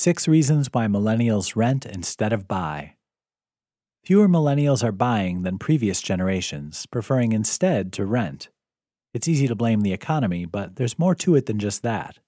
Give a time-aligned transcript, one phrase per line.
[0.00, 2.94] Six reasons why millennials rent instead of buy.
[4.02, 8.48] Fewer millennials are buying than previous generations, preferring instead to rent.
[9.12, 12.18] It's easy to blame the economy, but there's more to it than just that.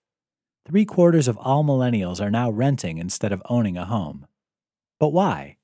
[0.66, 4.26] Three quarters of all millennials are now renting instead of owning a home.
[5.00, 5.56] But why?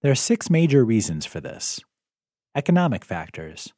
[0.00, 1.80] There are six major reasons for this.
[2.54, 3.74] Economic factors.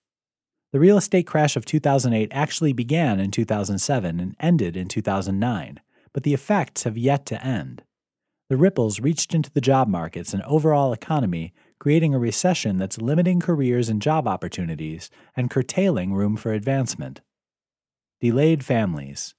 [0.70, 5.80] The real estate crash of 2008 actually began in 2007 and ended in 2009,
[6.14, 7.82] but the effects have yet to end.
[8.48, 13.40] The ripples reached into the job markets and overall economy creating a recession that's limiting
[13.40, 17.20] careers and job opportunities and curtailing room for advancement.
[18.20, 19.34] Delayed families.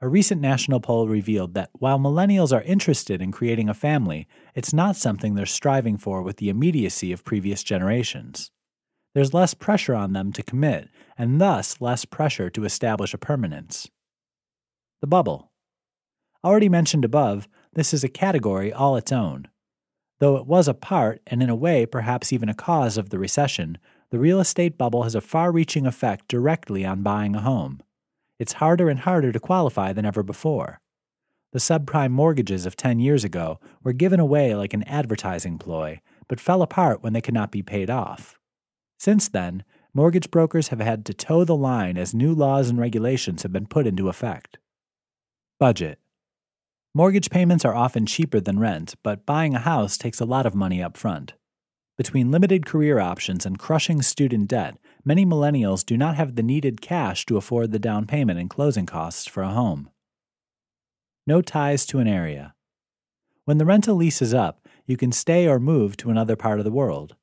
[0.00, 4.74] A recent national poll revealed that while millennials are interested in creating a family, it's
[4.74, 8.50] not something they're striving for with the immediacy of previous generations.
[9.14, 13.88] There's less pressure on them to commit, and thus less pressure to establish a permanence.
[15.00, 15.52] The bubble.
[16.44, 19.48] Already mentioned above, this is a category all its own.
[20.18, 23.18] Though it was a part, and in a way perhaps even a cause of the
[23.18, 23.78] recession,
[24.10, 27.82] the real estate bubble has a far reaching effect directly on buying a home.
[28.38, 30.80] It's harder and harder to qualify than ever before.
[31.52, 36.40] The subprime mortgages of 10 years ago were given away like an advertising ploy, but
[36.40, 38.38] fell apart when they could not be paid off.
[38.98, 43.44] Since then, mortgage brokers have had to toe the line as new laws and regulations
[43.44, 44.58] have been put into effect.
[45.58, 45.98] Budget
[46.96, 50.54] Mortgage payments are often cheaper than rent, but buying a house takes a lot of
[50.54, 51.32] money up front.
[51.98, 56.80] Between limited career options and crushing student debt, many millennials do not have the needed
[56.80, 59.90] cash to afford the down payment and closing costs for a home.
[61.26, 62.54] No ties to an area.
[63.44, 66.64] When the rental lease is up, you can stay or move to another part of
[66.64, 67.16] the world.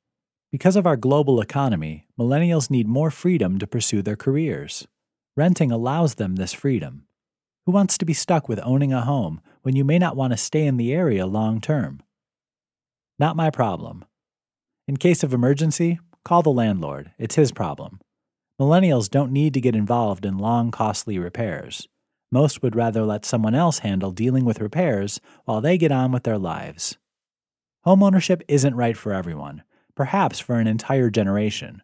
[0.50, 4.86] Because of our global economy, millennials need more freedom to pursue their careers.
[5.34, 7.06] Renting allows them this freedom.
[7.64, 10.36] Who wants to be stuck with owning a home when you may not want to
[10.36, 12.02] stay in the area long term?
[13.20, 14.04] Not my problem.
[14.88, 17.12] In case of emergency, call the landlord.
[17.18, 18.00] It's his problem.
[18.60, 21.86] Millennials don't need to get involved in long, costly repairs.
[22.32, 26.24] Most would rather let someone else handle dealing with repairs while they get on with
[26.24, 26.98] their lives.
[27.86, 29.62] Homeownership isn't right for everyone,
[29.94, 31.82] perhaps for an entire generation.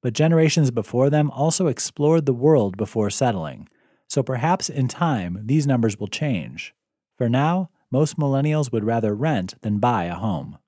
[0.00, 3.68] But generations before them also explored the world before settling,
[4.08, 6.74] so perhaps in time these numbers will change.
[7.16, 10.58] For now, most millennials would rather rent than buy a home.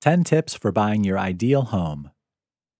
[0.00, 2.10] 10 tips for buying your ideal home.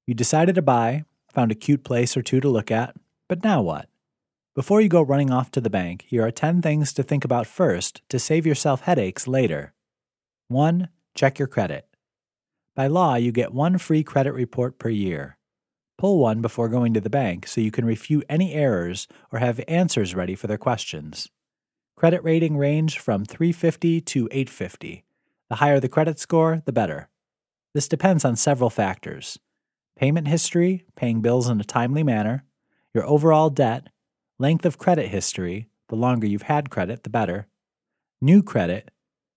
[0.06, 2.96] You decided to buy, found a cute place or two to look at,
[3.28, 3.88] but now what?
[4.54, 7.46] Before you go running off to the bank, here are 10 things to think about
[7.46, 9.72] first to save yourself headaches later.
[10.48, 10.88] 1.
[11.14, 11.88] Check your credit.
[12.76, 15.38] By law, you get one free credit report per year.
[15.96, 19.60] Pull one before going to the bank so you can refute any errors or have
[19.68, 21.30] answers ready for their questions.
[21.96, 25.04] Credit rating range from 350 to 850.
[25.48, 27.08] The higher the credit score, the better.
[27.74, 29.38] This depends on several factors
[29.96, 32.44] payment history, paying bills in a timely manner,
[32.92, 33.88] your overall debt,
[34.38, 37.46] length of credit history, the longer you've had credit, the better,
[38.20, 38.90] new credit,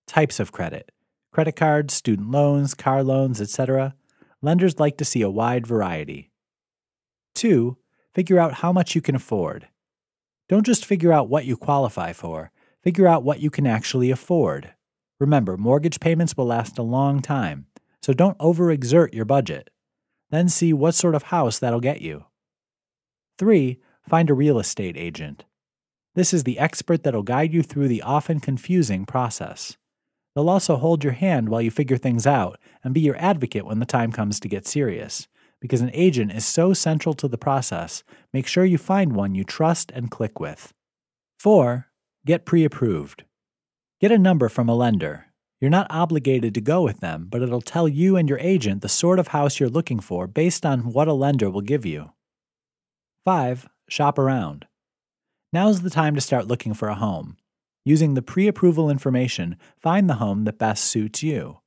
[0.07, 0.91] types of credit,
[1.31, 3.93] credit cards, student loans, car loans, etc.
[4.41, 6.31] Lenders like to see a wide variety.
[7.37, 7.77] 2.
[8.15, 9.67] Figure out how much you can afford.
[10.49, 12.51] Don't just figure out what you qualify for,
[12.83, 14.73] figure out what you can actually afford.
[15.19, 17.67] Remember, mortgage payments will last a long time,
[18.01, 19.69] so don't overexert your budget.
[20.31, 22.25] Then see what sort of house that'll get you.
[23.37, 23.79] 3.
[24.09, 25.43] Find a real estate agent.
[26.15, 29.77] This is the expert that'll guide you through the often confusing process.
[30.33, 33.79] They'll also hold your hand while you figure things out and be your advocate when
[33.79, 35.27] the time comes to get serious
[35.61, 38.03] because an agent is so central to the process,
[38.33, 40.73] make sure you find one you trust and click with.
[41.39, 41.87] 4.
[42.25, 43.23] Get pre approved.
[43.99, 45.25] Get a number from a lender.
[45.59, 48.89] You're not obligated to go with them, but it'll tell you and your agent the
[48.89, 52.11] sort of house you're looking for based on what a lender will give you.
[53.25, 53.67] 5.
[53.89, 54.67] Shop around.
[55.51, 57.37] Now's the time to start looking for a home.
[57.85, 61.59] Using the pre approval information, find the home that best suits you.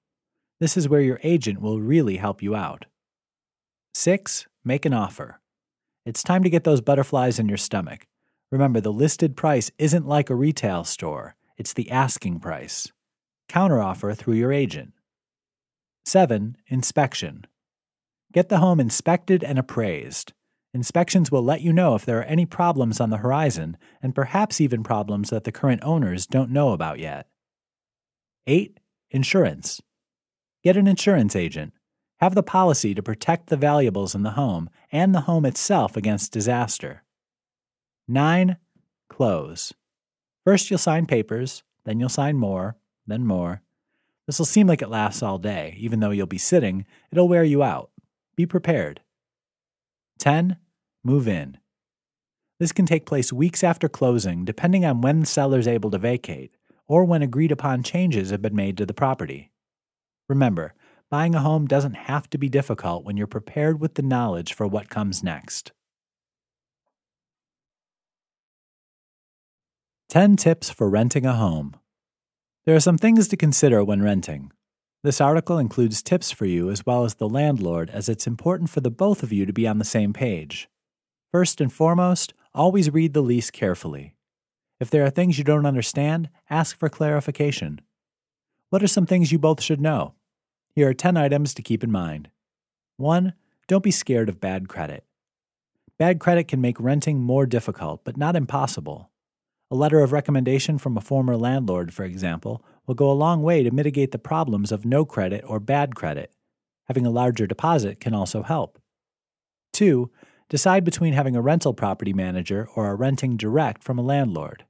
[0.60, 2.84] This is where your agent will really help you out.
[3.94, 4.46] 6.
[4.64, 5.40] Make an offer.
[6.06, 8.06] It's time to get those butterflies in your stomach.
[8.50, 12.90] Remember, the listed price isn't like a retail store, it's the asking price.
[13.48, 14.92] Counteroffer through your agent.
[16.04, 16.56] 7.
[16.68, 17.46] Inspection.
[18.32, 20.32] Get the home inspected and appraised.
[20.72, 24.60] Inspections will let you know if there are any problems on the horizon, and perhaps
[24.60, 27.26] even problems that the current owners don't know about yet.
[28.46, 28.78] 8.
[29.10, 29.80] Insurance.
[30.62, 31.72] Get an insurance agent.
[32.20, 36.32] Have the policy to protect the valuables in the home and the home itself against
[36.32, 37.02] disaster.
[38.08, 38.58] 9.
[39.08, 39.72] Close.
[40.44, 42.76] First, you'll sign papers, then you'll sign more,
[43.06, 43.62] then more.
[44.26, 45.74] This will seem like it lasts all day.
[45.78, 47.90] Even though you'll be sitting, it'll wear you out.
[48.36, 49.00] Be prepared.
[50.18, 50.58] 10.
[51.02, 51.56] Move in.
[52.58, 55.98] This can take place weeks after closing, depending on when the seller is able to
[55.98, 56.54] vacate,
[56.86, 59.50] or when agreed upon changes have been made to the property.
[60.28, 60.74] Remember,
[61.10, 64.66] buying a home doesn't have to be difficult when you're prepared with the knowledge for
[64.66, 65.72] what comes next.
[70.08, 71.76] 10 tips for renting a home.
[72.64, 74.52] There are some things to consider when renting.
[75.02, 78.80] This article includes tips for you as well as the landlord, as it's important for
[78.80, 80.68] the both of you to be on the same page.
[81.32, 84.14] First and foremost, always read the lease carefully.
[84.78, 87.80] If there are things you don't understand, ask for clarification.
[88.68, 90.14] What are some things you both should know?
[90.74, 92.30] Here are 10 items to keep in mind.
[92.96, 93.34] 1.
[93.66, 95.04] Don't be scared of bad credit.
[95.98, 99.10] Bad credit can make renting more difficult, but not impossible.
[99.70, 103.62] A letter of recommendation from a former landlord, for example, will go a long way
[103.62, 106.32] to mitigate the problems of no credit or bad credit.
[106.86, 108.80] Having a larger deposit can also help.
[109.72, 110.10] 2.
[110.48, 114.64] Decide between having a rental property manager or a renting direct from a landlord.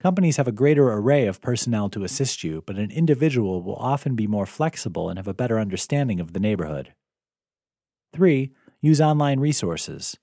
[0.00, 4.14] Companies have a greater array of personnel to assist you, but an individual will often
[4.14, 6.94] be more flexible and have a better understanding of the neighborhood.
[8.12, 8.52] 3.
[8.80, 10.16] Use online resources.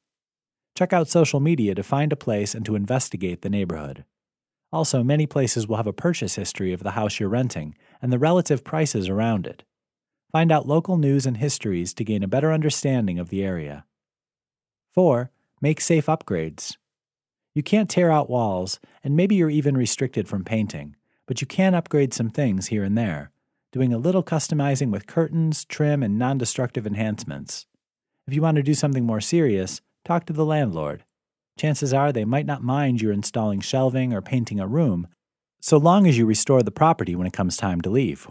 [0.78, 4.06] Check out social media to find a place and to investigate the neighborhood.
[4.72, 8.20] Also, many places will have a purchase history of the house you're renting and the
[8.20, 9.64] relative prices around it.
[10.32, 13.86] Find out local news and histories to gain a better understanding of the area.
[14.94, 15.32] 4.
[15.62, 16.78] Make safe upgrades.
[17.56, 21.74] You can't tear out walls, and maybe you're even restricted from painting, but you can
[21.74, 23.32] upgrade some things here and there,
[23.72, 27.66] doing a little customizing with curtains, trim, and non destructive enhancements.
[28.28, 31.06] If you want to do something more serious, talk to the landlord.
[31.58, 35.08] Chances are they might not mind your installing shelving or painting a room,
[35.62, 38.28] so long as you restore the property when it comes time to leave.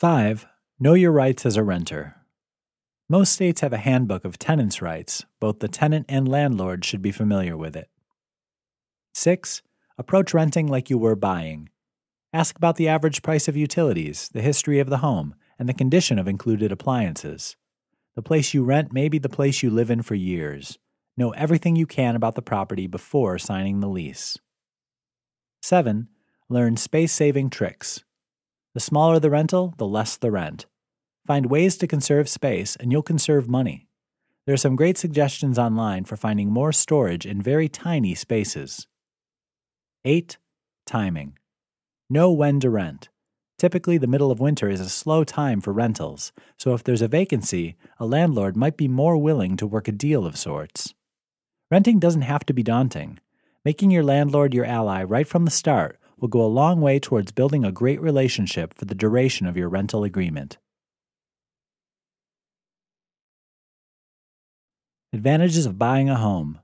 [0.00, 0.46] 5.
[0.80, 2.16] Know your rights as a renter.
[3.08, 5.24] Most states have a handbook of tenants' rights.
[5.38, 7.88] Both the tenant and landlord should be familiar with it.
[9.14, 9.62] 6.
[9.98, 11.68] Approach renting like you were buying.
[12.32, 16.18] Ask about the average price of utilities, the history of the home, and the condition
[16.18, 17.56] of included appliances.
[18.14, 20.78] The place you rent may be the place you live in for years.
[21.16, 24.38] Know everything you can about the property before signing the lease.
[25.62, 26.08] 7.
[26.48, 28.04] Learn space saving tricks.
[28.74, 30.66] The smaller the rental, the less the rent.
[31.26, 33.88] Find ways to conserve space, and you'll conserve money.
[34.46, 38.86] There are some great suggestions online for finding more storage in very tiny spaces.
[40.02, 40.38] 8.
[40.86, 41.36] Timing.
[42.08, 43.10] Know when to rent.
[43.58, 47.08] Typically, the middle of winter is a slow time for rentals, so if there's a
[47.08, 50.94] vacancy, a landlord might be more willing to work a deal of sorts.
[51.70, 53.18] Renting doesn't have to be daunting.
[53.62, 57.30] Making your landlord your ally right from the start will go a long way towards
[57.30, 60.56] building a great relationship for the duration of your rental agreement.
[65.12, 66.60] Advantages of buying a home.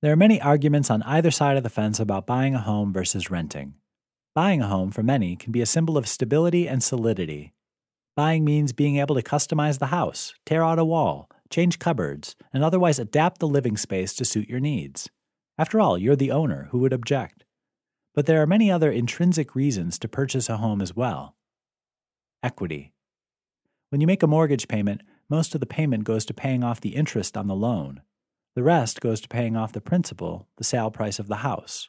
[0.00, 3.32] There are many arguments on either side of the fence about buying a home versus
[3.32, 3.74] renting.
[4.32, 7.52] Buying a home, for many, can be a symbol of stability and solidity.
[8.14, 12.62] Buying means being able to customize the house, tear out a wall, change cupboards, and
[12.62, 15.10] otherwise adapt the living space to suit your needs.
[15.58, 17.44] After all, you're the owner who would object.
[18.14, 21.34] But there are many other intrinsic reasons to purchase a home as well.
[22.40, 22.92] Equity.
[23.90, 26.94] When you make a mortgage payment, most of the payment goes to paying off the
[26.94, 28.02] interest on the loan.
[28.58, 31.88] The rest goes to paying off the principal, the sale price of the house.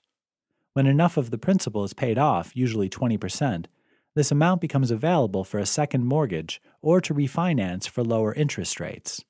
[0.73, 3.65] When enough of the principal is paid off, usually 20%,
[4.13, 9.25] this amount becomes available for a second mortgage or to refinance for lower interest rates.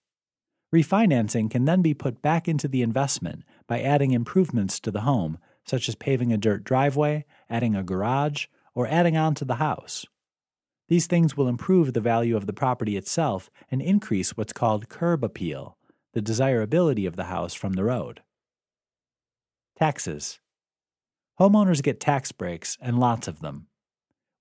[0.75, 5.37] Refinancing can then be put back into the investment by adding improvements to the home,
[5.63, 10.05] such as paving a dirt driveway, adding a garage, or adding on to the house.
[10.89, 15.23] These things will improve the value of the property itself and increase what's called curb
[15.23, 15.77] appeal,
[16.13, 18.21] the desirability of the house from the road.
[19.77, 20.39] Taxes.
[21.39, 23.67] Homeowners get tax breaks, and lots of them.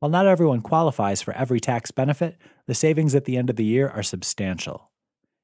[0.00, 3.64] While not everyone qualifies for every tax benefit, the savings at the end of the
[3.64, 4.90] year are substantial.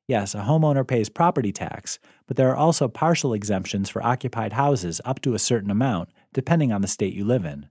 [0.07, 5.01] Yes, a homeowner pays property tax, but there are also partial exemptions for occupied houses
[5.05, 7.69] up to a certain amount, depending on the state you live in.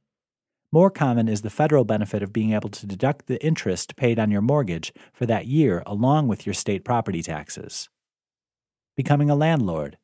[0.71, 4.31] More common is the federal benefit of being able to deduct the interest paid on
[4.31, 7.89] your mortgage for that year along with your state property taxes.
[8.95, 9.97] Becoming a landlord.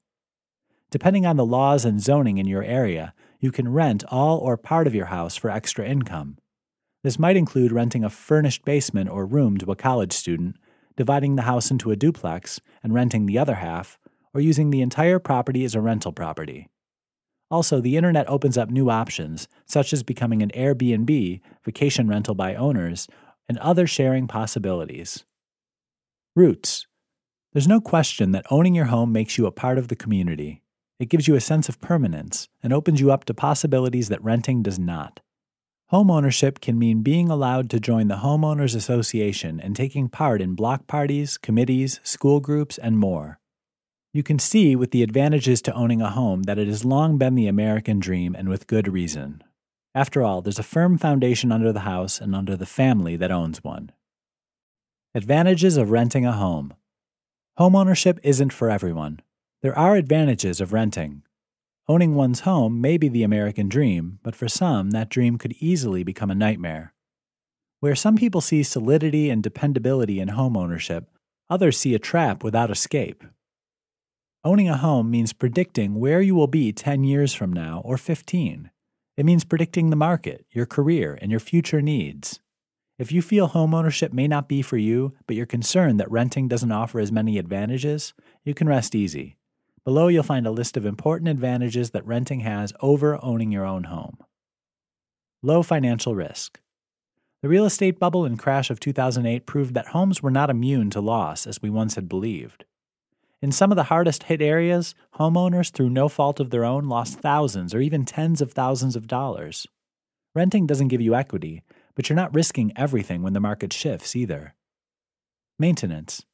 [0.91, 4.87] Depending on the laws and zoning in your area, you can rent all or part
[4.87, 6.37] of your house for extra income.
[7.03, 10.55] This might include renting a furnished basement or room to a college student
[10.99, 13.97] dividing the house into a duplex and renting the other half,
[14.33, 16.67] or using the entire property as a rental property.
[17.49, 22.53] Also, the internet opens up new options, such as becoming an Airbnb, vacation rental by
[22.53, 23.07] owners,
[23.47, 25.23] and other sharing possibilities.
[26.35, 26.85] Roots.
[27.51, 30.61] There's no question that owning your home makes you a part of the community.
[30.99, 34.61] It gives you a sense of permanence and opens you up to possibilities that renting
[34.61, 35.21] does not.
[35.87, 40.53] Home ownership can mean being allowed to join the Homeowners Association and taking part in
[40.53, 43.39] block parties, committees, school groups, and more.
[44.13, 47.33] You can see with the advantages to owning a home that it has long been
[47.33, 49.43] the American dream and with good reason.
[49.95, 53.63] After all, there's a firm foundation under the house and under the family that owns
[53.63, 53.91] one.
[55.15, 56.75] Advantages of renting a home.
[57.59, 59.19] Homeownership isn't for everyone.
[59.61, 61.23] There are advantages of renting.
[61.89, 66.01] Owning one's home may be the American dream, but for some, that dream could easily
[66.05, 66.93] become a nightmare.
[67.81, 71.09] Where some people see solidity and dependability in home ownership,
[71.49, 73.25] others see a trap without escape.
[74.45, 78.71] Owning a home means predicting where you will be 10 years from now or 15.
[79.17, 82.39] It means predicting the market, your career, and your future needs.
[82.99, 86.73] If you feel homeownership may not be for you, but you're concerned that renting doesn't
[86.73, 88.13] offer as many advantages,
[88.43, 89.37] you can rest easy.
[89.85, 93.85] Below, you'll find a list of important advantages that renting has over owning your own
[93.85, 94.17] home.
[95.41, 96.59] Low financial risk.
[97.41, 100.99] The real estate bubble and crash of 2008 proved that homes were not immune to
[100.99, 102.65] loss as we once had believed.
[103.41, 107.19] In some of the hardest hit areas, homeowners, through no fault of their own, lost
[107.19, 109.65] thousands or even tens of thousands of dollars.
[110.35, 111.63] Renting doesn't give you equity,
[111.99, 114.55] but you're not risking everything when the market shifts either.
[115.59, 116.25] Maintenance.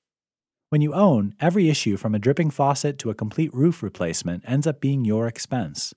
[0.69, 4.67] When you own, every issue from a dripping faucet to a complete roof replacement ends
[4.67, 5.91] up being your expense.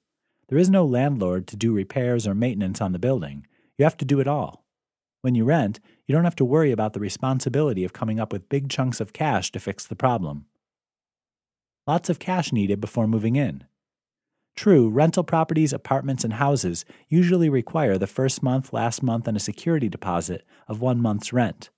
[0.48, 3.46] There is no landlord to do repairs or maintenance on the building.
[3.76, 4.64] You have to do it all.
[5.20, 8.48] When you rent, you don't have to worry about the responsibility of coming up with
[8.48, 10.46] big chunks of cash to fix the problem.
[11.86, 13.64] Lots of cash needed before moving in.
[14.58, 19.40] True, rental properties, apartments, and houses usually require the first month, last month, and a
[19.40, 21.70] security deposit of one month's rent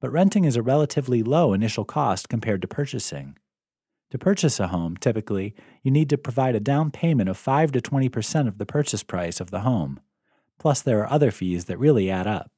[0.00, 3.36] but renting is a relatively low initial cost compared to purchasing.
[4.10, 7.80] To purchase a home, typically, you need to provide a down payment of 5 to
[7.80, 10.00] 20% of the purchase price of the home.
[10.58, 12.50] Plus, there are other fees that really add up.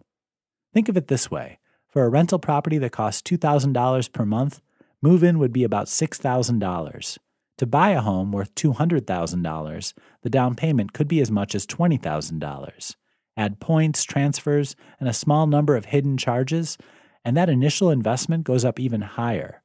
[0.73, 4.63] Think of it this way for a rental property that costs $2,000 per month,
[5.03, 7.19] move in would be about $6,000.
[7.63, 9.93] To buy a home worth $200,000,
[10.23, 12.97] the down payment could be as much as $20,000.
[13.37, 16.77] Add points, transfers, and a small number of hidden charges,
[17.25, 19.63] and that initial investment goes up even higher.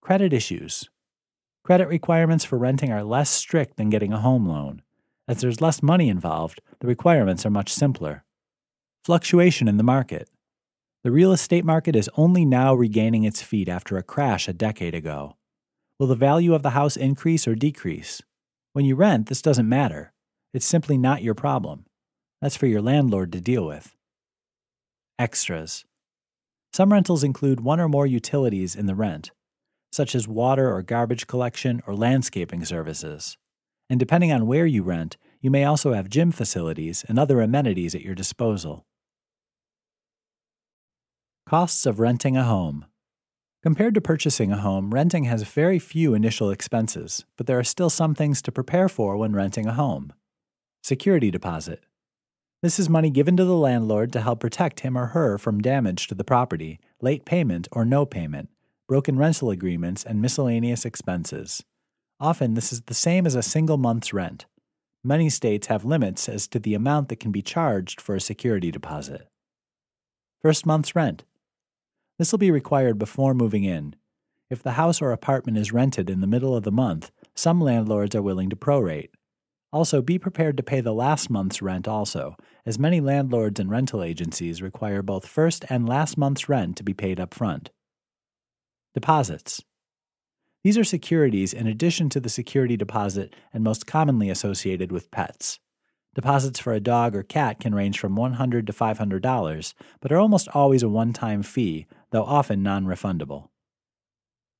[0.00, 0.88] Credit issues.
[1.62, 4.80] Credit requirements for renting are less strict than getting a home loan.
[5.28, 8.24] As there's less money involved, the requirements are much simpler.
[9.04, 10.30] Fluctuation in the market.
[11.04, 14.94] The real estate market is only now regaining its feet after a crash a decade
[14.94, 15.34] ago.
[15.98, 18.22] Will the value of the house increase or decrease?
[18.72, 20.12] When you rent, this doesn't matter.
[20.54, 21.86] It's simply not your problem.
[22.40, 23.96] That's for your landlord to deal with.
[25.18, 25.84] Extras.
[26.72, 29.32] Some rentals include one or more utilities in the rent,
[29.90, 33.36] such as water or garbage collection or landscaping services.
[33.90, 37.96] And depending on where you rent, you may also have gym facilities and other amenities
[37.96, 38.84] at your disposal.
[41.48, 42.84] Costs of renting a home.
[43.60, 47.90] Compared to purchasing a home, renting has very few initial expenses, but there are still
[47.90, 50.12] some things to prepare for when renting a home.
[50.80, 51.82] Security deposit.
[52.62, 56.06] This is money given to the landlord to help protect him or her from damage
[56.06, 58.48] to the property, late payment or no payment,
[58.86, 61.64] broken rental agreements, and miscellaneous expenses.
[62.20, 64.46] Often, this is the same as a single month's rent.
[65.02, 68.70] Many states have limits as to the amount that can be charged for a security
[68.70, 69.26] deposit.
[70.42, 71.24] First month's rent.
[72.18, 73.94] This will be required before moving in.
[74.50, 78.16] If the house or apartment is rented in the middle of the month, some landlords
[78.16, 79.10] are willing to prorate.
[79.72, 82.34] Also, be prepared to pay the last month's rent also,
[82.64, 86.94] as many landlords and rental agencies require both first and last month's rent to be
[86.94, 87.70] paid up front.
[88.94, 89.62] Deposits.
[90.64, 95.60] These are securities in addition to the security deposit and most commonly associated with pets.
[96.18, 100.48] Deposits for a dog or cat can range from 100 to $500, but are almost
[100.48, 103.50] always a one time fee, though often non refundable.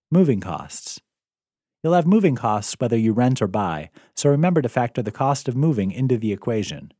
[0.09, 1.01] Moving costs.
[1.83, 5.49] You'll have moving costs whether you rent or buy, so remember to factor the cost
[5.49, 6.93] of moving into the equation.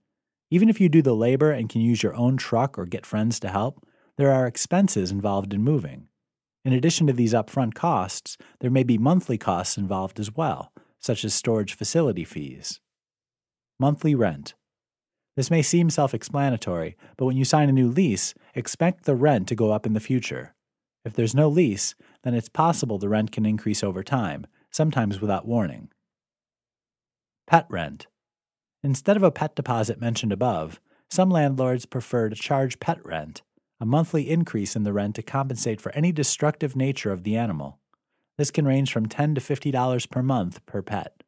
[0.51, 3.39] Even if you do the labor and can use your own truck or get friends
[3.39, 3.87] to help,
[4.17, 6.09] there are expenses involved in moving.
[6.65, 11.25] In addition to these upfront costs, there may be monthly costs involved as well, such
[11.25, 12.81] as storage facility fees.
[13.81, 14.55] Monthly rent.
[15.37, 19.47] This may seem self explanatory, but when you sign a new lease, expect the rent
[19.49, 20.55] to go up in the future.
[21.05, 21.95] If there's no lease,
[22.25, 25.91] then it's possible the rent can increase over time, sometimes without warning.
[27.47, 28.09] Pet rent.
[28.83, 33.43] Instead of a pet deposit mentioned above, some landlords prefer to charge pet rent,
[33.81, 37.79] a monthly increase in the rent to compensate for any destructive nature of the animal.
[38.37, 41.23] This can range from 10 to $50 per month per pet.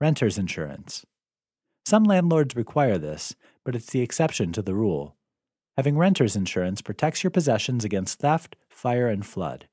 [0.00, 1.04] Renter's insurance.
[1.86, 5.14] Some landlords require this, but it's the exception to the rule.
[5.76, 9.68] Having renter's insurance protects your possessions against theft, fire, and flood.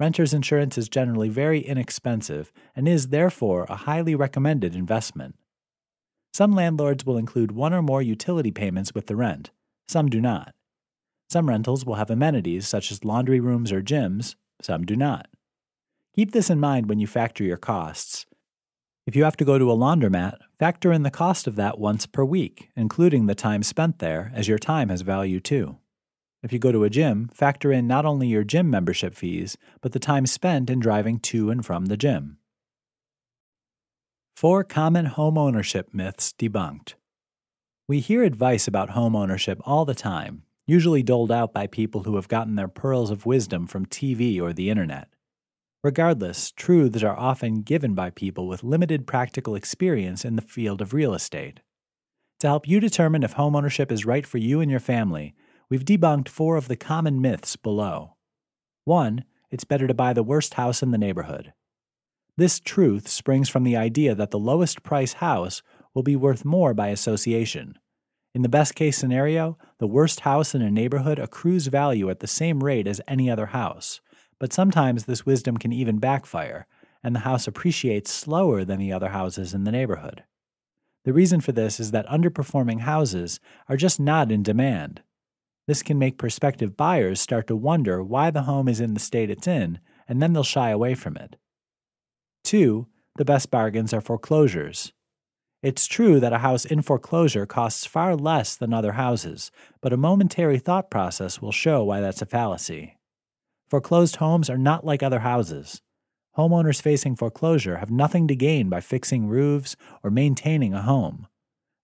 [0.00, 5.34] Renter's insurance is generally very inexpensive and is, therefore, a highly recommended investment.
[6.32, 9.50] Some landlords will include one or more utility payments with the rent,
[9.86, 10.54] some do not.
[11.28, 15.28] Some rentals will have amenities such as laundry rooms or gyms, some do not.
[16.16, 18.24] Keep this in mind when you factor your costs.
[19.06, 22.06] If you have to go to a laundromat, factor in the cost of that once
[22.06, 25.76] per week, including the time spent there, as your time has value too.
[26.42, 29.92] If you go to a gym, factor in not only your gym membership fees, but
[29.92, 32.38] the time spent in driving to and from the gym.
[34.36, 36.94] Four common home ownership myths debunked.
[37.86, 42.16] We hear advice about home ownership all the time, usually doled out by people who
[42.16, 45.13] have gotten their pearls of wisdom from TV or the internet.
[45.84, 50.94] Regardless, truths are often given by people with limited practical experience in the field of
[50.94, 51.60] real estate.
[52.40, 55.34] To help you determine if homeownership is right for you and your family,
[55.68, 58.16] we've debunked four of the common myths below.
[58.84, 59.24] 1.
[59.50, 61.52] It's better to buy the worst house in the neighborhood.
[62.38, 65.62] This truth springs from the idea that the lowest price house
[65.92, 67.78] will be worth more by association.
[68.34, 72.26] In the best case scenario, the worst house in a neighborhood accrues value at the
[72.26, 74.00] same rate as any other house,
[74.44, 76.66] but sometimes this wisdom can even backfire,
[77.02, 80.22] and the house appreciates slower than the other houses in the neighborhood.
[81.06, 85.00] The reason for this is that underperforming houses are just not in demand.
[85.66, 89.30] This can make prospective buyers start to wonder why the home is in the state
[89.30, 91.36] it's in, and then they'll shy away from it.
[92.42, 92.86] Two,
[93.16, 94.92] the best bargains are foreclosures.
[95.62, 99.96] It's true that a house in foreclosure costs far less than other houses, but a
[99.96, 102.98] momentary thought process will show why that's a fallacy.
[103.74, 105.82] Foreclosed homes are not like other houses.
[106.38, 111.26] Homeowners facing foreclosure have nothing to gain by fixing roofs or maintaining a home.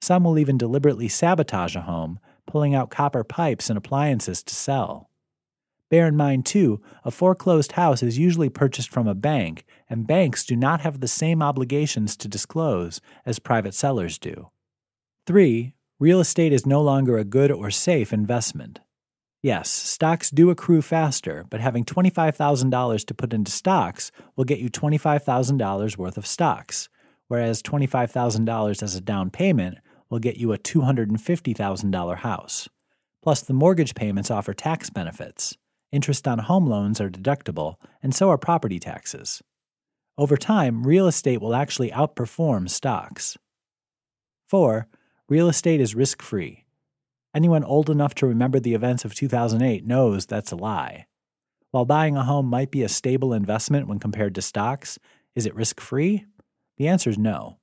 [0.01, 5.11] Some will even deliberately sabotage a home, pulling out copper pipes and appliances to sell.
[5.89, 10.45] Bear in mind, too, a foreclosed house is usually purchased from a bank, and banks
[10.45, 14.51] do not have the same obligations to disclose as private sellers do.
[15.27, 15.75] 3.
[15.99, 18.79] Real estate is no longer a good or safe investment.
[19.43, 24.69] Yes, stocks do accrue faster, but having $25,000 to put into stocks will get you
[24.69, 26.91] $25,000 worth of stocks,
[27.29, 29.79] whereas $25,000 as a down payment
[30.11, 32.69] will get you a $250,000 house.
[33.23, 35.57] Plus, the mortgage payments offer tax benefits.
[35.91, 39.43] Interest on home loans are deductible, and so are property taxes.
[40.19, 43.39] Over time, real estate will actually outperform stocks.
[44.49, 44.87] 4.
[45.31, 46.60] Real estate is risk free.
[47.35, 51.07] Anyone old enough to remember the events of 2008 knows that's a lie.
[51.71, 54.99] While buying a home might be a stable investment when compared to stocks,
[55.35, 56.27] is it risk free?
[56.77, 57.59] The answer is no.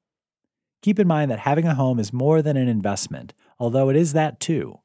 [0.81, 4.13] Keep in mind that having a home is more than an investment, although it is
[4.13, 4.79] that too.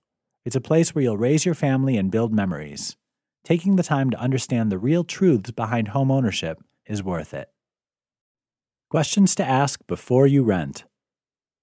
[0.44, 2.96] It's a place where you'll raise your family and build memories
[3.44, 7.48] taking the time to understand the real truths behind home ownership is worth it.
[8.90, 10.84] Questions to ask before you rent.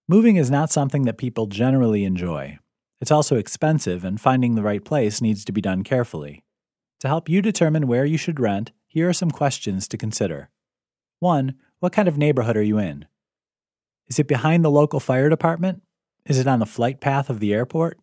[0.08, 2.58] Moving is not something that people generally enjoy.
[3.02, 6.44] It's also expensive, and finding the right place needs to be done carefully.
[7.00, 10.50] To help you determine where you should rent, here are some questions to consider.
[11.20, 11.56] 1.
[11.80, 13.06] What kind of neighborhood are you in?
[14.08, 15.82] Is it behind the local fire department?
[16.26, 18.00] Is it on the flight path of the airport?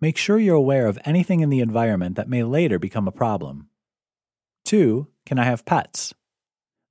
[0.00, 3.68] Make sure you're aware of anything in the environment that may later become a problem.
[4.66, 5.08] 2.
[5.24, 6.14] Can I have pets?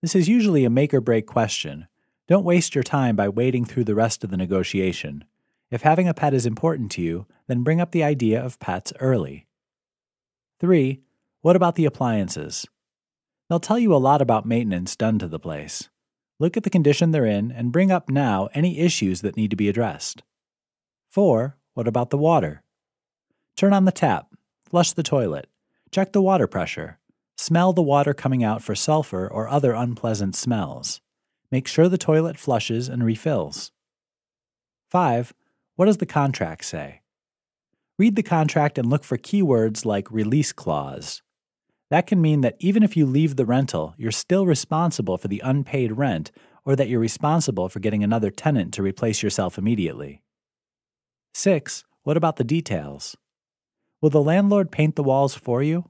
[0.02, 1.88] This is usually a make or break question.
[2.28, 5.24] Don't waste your time by wading through the rest of the negotiation.
[5.72, 8.92] If having a pet is important to you, then bring up the idea of pets
[9.00, 9.48] early.
[10.60, 11.02] 3.
[11.42, 12.66] What about the appliances?
[13.50, 15.90] They'll tell you a lot about maintenance done to the place.
[16.40, 19.56] Look at the condition they're in and bring up now any issues that need to
[19.56, 20.24] be addressed.
[21.12, 21.58] 4.
[21.76, 22.64] What about the water?
[23.56, 24.34] Turn on the tap,
[24.70, 25.48] flush the toilet,
[25.92, 27.00] check the water pressure,
[27.38, 31.00] smell the water coming out for sulfur or other unpleasant smells.
[31.52, 33.72] Make sure the toilet flushes and refills.
[34.90, 35.34] 5.
[35.76, 37.02] What does the contract say?
[37.98, 41.22] Read the contract and look for keywords like release clause.
[41.90, 45.42] That can mean that even if you leave the rental, you're still responsible for the
[45.46, 46.32] unpaid rent
[46.66, 50.22] or that you're responsible for getting another tenant to replace yourself immediately.
[51.36, 51.86] 6.
[52.04, 53.16] What about the details?
[54.02, 55.90] Will the landlord paint the walls for you?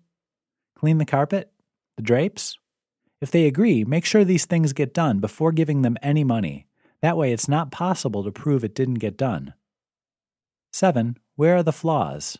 [0.78, 1.52] Clean the carpet?
[1.98, 2.60] The drapes?
[3.20, 6.68] If they agree, make sure these things get done before giving them any money.
[7.02, 9.56] That way, it's not possible to prove it didn't get done.
[10.76, 11.18] 7.
[11.38, 12.38] Where are the flaws?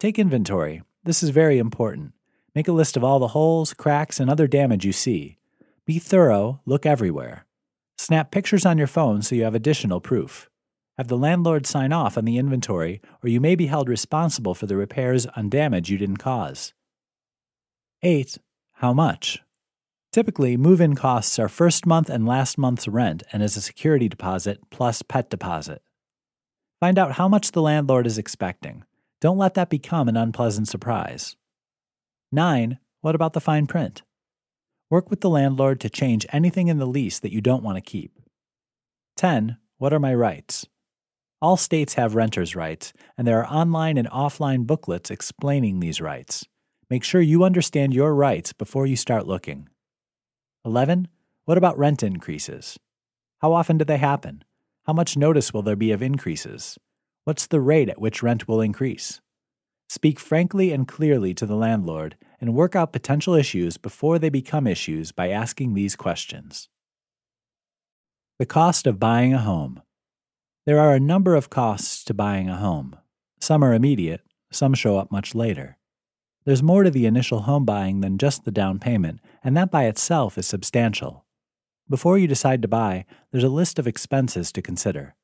[0.00, 0.82] Take inventory.
[1.04, 2.12] This is very important.
[2.56, 5.38] Make a list of all the holes, cracks, and other damage you see.
[5.86, 7.46] Be thorough, look everywhere.
[7.96, 10.50] Snap pictures on your phone so you have additional proof.
[10.98, 14.66] Have the landlord sign off on the inventory, or you may be held responsible for
[14.66, 16.74] the repairs on damage you didn't cause.
[18.02, 18.38] 8.
[18.72, 19.40] How much?
[20.10, 24.08] Typically, move in costs are first month and last month's rent and is a security
[24.08, 25.80] deposit plus pet deposit.
[26.80, 28.84] Find out how much the landlord is expecting.
[29.20, 31.36] Don't let that become an unpleasant surprise.
[32.32, 32.78] 9.
[33.02, 34.02] What about the fine print?
[34.88, 37.82] Work with the landlord to change anything in the lease that you don't want to
[37.82, 38.18] keep.
[39.18, 39.58] 10.
[39.76, 40.66] What are my rights?
[41.42, 46.46] All states have renters' rights, and there are online and offline booklets explaining these rights.
[46.88, 49.68] Make sure you understand your rights before you start looking.
[50.64, 51.08] 11.
[51.44, 52.78] What about rent increases?
[53.42, 54.44] How often do they happen?
[54.90, 56.76] How much notice will there be of increases?
[57.22, 59.20] What's the rate at which rent will increase?
[59.88, 64.66] Speak frankly and clearly to the landlord and work out potential issues before they become
[64.66, 66.68] issues by asking these questions.
[68.40, 69.80] The cost of buying a home.
[70.66, 72.96] There are a number of costs to buying a home.
[73.38, 75.78] Some are immediate, some show up much later.
[76.44, 79.84] There's more to the initial home buying than just the down payment, and that by
[79.84, 81.26] itself is substantial.
[81.90, 85.16] Before you decide to buy, there's a list of expenses to consider.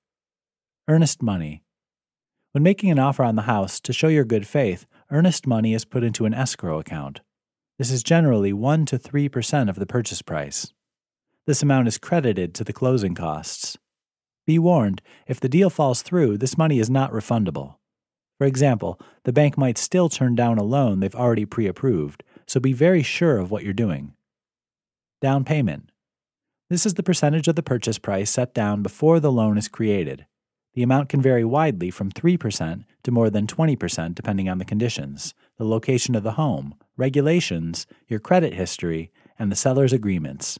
[0.88, 1.62] Earnest money.
[2.50, 5.84] When making an offer on the house, to show your good faith, earnest money is
[5.84, 7.20] put into an escrow account.
[7.78, 10.72] This is generally 1 to 3% of the purchase price.
[11.46, 13.78] This amount is credited to the closing costs.
[14.44, 17.76] Be warned, if the deal falls through, this money is not refundable.
[18.38, 22.58] For example, the bank might still turn down a loan they've already pre approved, so
[22.58, 24.14] be very sure of what you're doing.
[25.20, 25.92] Down payment.
[26.68, 30.26] This is the percentage of the purchase price set down before the loan is created.
[30.74, 35.32] The amount can vary widely from 3% to more than 20% depending on the conditions,
[35.58, 40.58] the location of the home, regulations, your credit history, and the seller's agreements.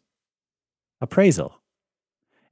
[1.01, 1.61] Appraisal.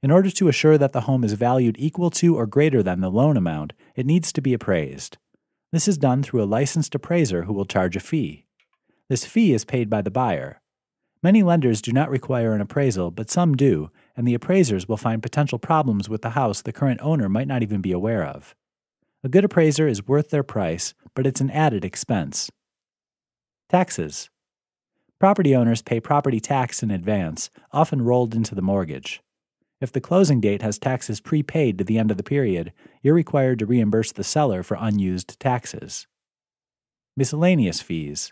[0.03, 3.09] In order to assure that the home is valued equal to or greater than the
[3.09, 5.17] loan amount, it needs to be appraised.
[5.71, 8.47] This is done through a licensed appraiser who will charge a fee.
[9.07, 10.61] This fee is paid by the buyer.
[11.25, 15.23] Many lenders do not require an appraisal, but some do, and the appraisers will find
[15.23, 18.53] potential problems with the house the current owner might not even be aware of.
[19.23, 22.51] A good appraiser is worth their price, but it's an added expense.
[23.69, 24.29] Taxes.
[25.19, 29.19] Property owners pay property tax in advance, often rolled into the mortgage.
[29.81, 33.57] If the closing date has taxes prepaid to the end of the period, you're required
[33.57, 36.05] to reimburse the seller for unused taxes.
[37.17, 38.31] Miscellaneous fees.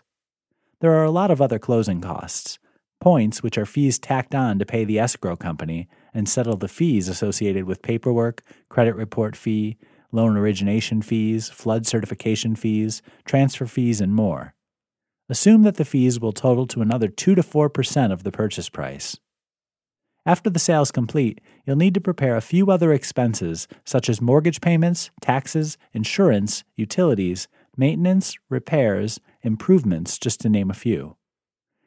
[0.78, 2.60] There are a lot of other closing costs.
[3.04, 7.06] Points, which are fees tacked on to pay the escrow company and settle the fees
[7.06, 8.40] associated with paperwork,
[8.70, 9.76] credit report fee,
[10.10, 14.54] loan origination fees, flood certification fees, transfer fees, and more.
[15.28, 19.18] Assume that the fees will total to another 2 to 4% of the purchase price.
[20.24, 24.22] After the sale is complete, you'll need to prepare a few other expenses such as
[24.22, 31.18] mortgage payments, taxes, insurance, utilities, maintenance, repairs, improvements, just to name a few.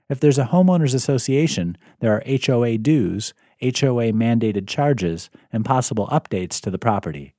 [0.10, 6.62] If there's a homeowners association, there are HOA dues, HOA mandated charges, and possible updates
[6.62, 7.34] to the property.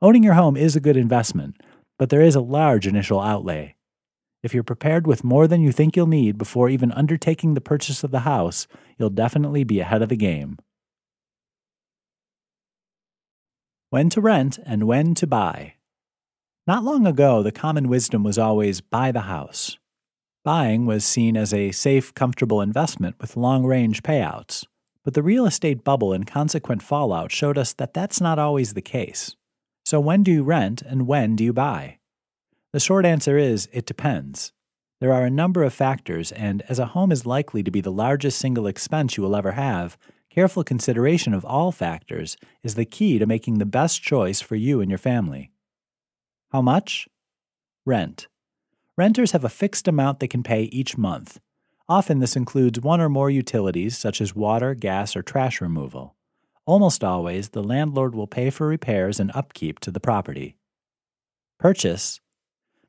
[0.00, 1.56] Owning your home is a good investment,
[1.98, 3.74] but there is a large initial outlay.
[4.42, 8.02] If you're prepared with more than you think you'll need before even undertaking the purchase
[8.04, 10.58] of the house, you'll definitely be ahead of the game.
[13.90, 15.74] When to rent and when to buy.
[16.66, 19.76] Not long ago, the common wisdom was always buy the house.
[20.42, 24.64] Buying was seen as a safe, comfortable investment with long range payouts.
[25.04, 28.80] But the real estate bubble and consequent fallout showed us that that's not always the
[28.80, 29.36] case.
[29.84, 31.98] So, when do you rent and when do you buy?
[32.72, 34.52] The short answer is it depends.
[35.00, 37.92] There are a number of factors, and as a home is likely to be the
[37.92, 39.98] largest single expense you will ever have,
[40.30, 44.80] careful consideration of all factors is the key to making the best choice for you
[44.80, 45.50] and your family.
[46.50, 47.08] How much?
[47.84, 48.28] Rent.
[49.00, 51.40] Renters have a fixed amount they can pay each month.
[51.88, 56.16] Often this includes one or more utilities, such as water, gas, or trash removal.
[56.66, 60.58] Almost always, the landlord will pay for repairs and upkeep to the property.
[61.58, 62.20] Purchase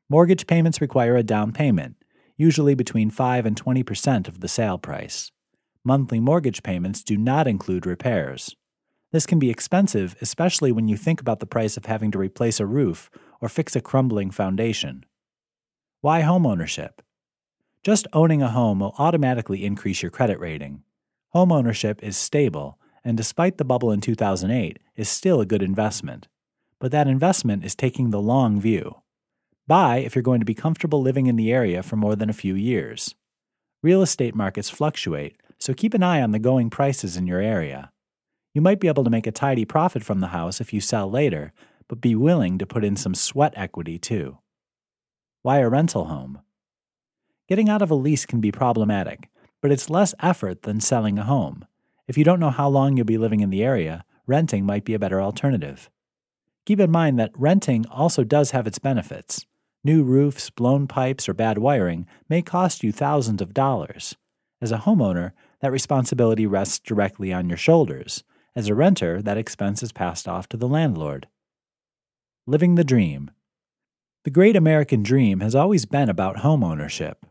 [0.10, 1.96] Mortgage payments require a down payment,
[2.36, 5.32] usually between 5 and 20% of the sale price.
[5.86, 8.54] Monthly mortgage payments do not include repairs.
[9.14, 12.60] This can be expensive, especially when you think about the price of having to replace
[12.60, 15.06] a roof or fix a crumbling foundation.
[16.04, 16.94] Why homeownership?
[17.84, 20.82] Just owning a home will automatically increase your credit rating.
[21.36, 26.28] Homeownership is stable, and despite the bubble in 2008, is still a good investment.
[26.80, 29.04] But that investment is taking the long view.
[29.68, 32.34] Buy if you're going to be comfortable living in the area for more than a
[32.34, 33.14] few years.
[33.84, 37.92] Real estate markets fluctuate, so keep an eye on the going prices in your area.
[38.56, 41.12] You might be able to make a tidy profit from the house if you sell
[41.12, 41.54] later,
[41.88, 44.40] but be willing to put in some sweat equity too.
[45.44, 46.42] Why a rental home?
[47.48, 49.28] Getting out of a lease can be problematic,
[49.60, 51.66] but it's less effort than selling a home.
[52.08, 54.94] If you don't know how long you'll be living in the area, renting might be
[54.94, 55.90] a better alternative.
[56.66, 59.48] Keep in mind that renting also does have its benefits.
[59.84, 64.16] New roofs, blown pipes, or bad wiring may cost you thousands of dollars.
[64.62, 68.24] As a homeowner, that responsibility rests directly on your shoulders.
[68.56, 71.28] As a renter, that expense is passed off to the landlord.
[72.46, 73.32] Living the Dream
[74.24, 77.26] The great American dream has always been about home ownership.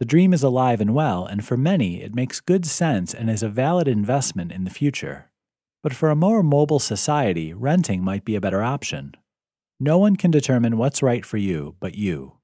[0.00, 3.44] The dream is alive and well, and for many, it makes good sense and is
[3.44, 5.30] a valid investment in the future.
[5.84, 9.14] But for a more mobile society, renting might be a better option.
[9.78, 12.38] No one can determine what's right for you but you.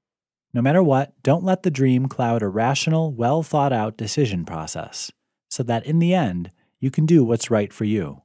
[0.53, 5.11] No matter what, don't let the dream cloud a rational, well thought out decision process,
[5.49, 8.21] so that in the end, you can do what's right for you.